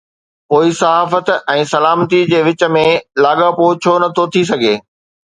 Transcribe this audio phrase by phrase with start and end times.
[0.51, 2.81] پوءِ صحافت ۽ سلامتي جي وچ ۾
[3.25, 4.73] لاڳاپو ڇو نٿو ٿي سگهي؟